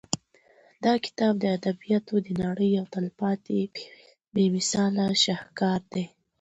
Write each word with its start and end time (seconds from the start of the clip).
دا 0.85 0.93
کتاب 1.05 1.33
د 1.39 1.45
ادبیاتو 1.57 2.15
د 2.25 2.27
نړۍ 2.43 2.69
یو 2.77 2.85
تلپاتې 2.93 3.57
او 3.65 3.69
بې 4.33 4.45
مثاله 4.55 5.05
شاهکار 5.23 5.81
دی. 5.93 6.05